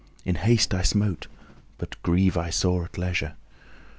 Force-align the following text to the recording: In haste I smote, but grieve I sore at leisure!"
In 0.25 0.33
haste 0.33 0.73
I 0.73 0.81
smote, 0.81 1.27
but 1.77 2.01
grieve 2.01 2.35
I 2.35 2.49
sore 2.49 2.85
at 2.85 2.97
leisure!" 2.97 3.35